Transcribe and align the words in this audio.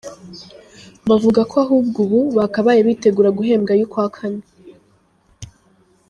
Bavuga 1.09 1.41
ko 1.49 1.55
ahubwo 1.65 1.97
ubu 2.05 2.19
bakabaye 2.37 2.79
bitegura 2.87 3.29
guhembwa 3.37 3.71
ay’ukwa 3.75 4.07
kane. 4.15 4.41